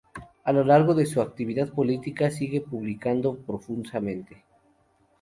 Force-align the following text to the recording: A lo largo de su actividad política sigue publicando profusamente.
A 0.45 0.51
lo 0.51 0.63
largo 0.63 0.95
de 0.95 1.05
su 1.05 1.21
actividad 1.21 1.71
política 1.71 2.31
sigue 2.31 2.61
publicando 2.61 3.35
profusamente. 3.37 4.43